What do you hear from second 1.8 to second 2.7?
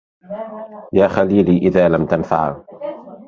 لم تنفعا